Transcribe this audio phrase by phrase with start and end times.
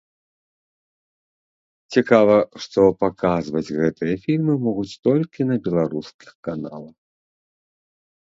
[1.95, 6.95] Цікава, што паказваць гэтыя фільмы могуць толькі на беларускіх каналах.